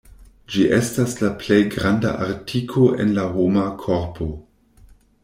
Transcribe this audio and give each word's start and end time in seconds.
Ĝi 0.53 0.61
estas 0.77 1.11
la 1.19 1.29
plej 1.43 1.59
granda 1.75 2.13
artiko 2.29 2.87
en 3.05 3.13
la 3.19 3.27
homa 3.35 3.67
korpo. 3.85 4.31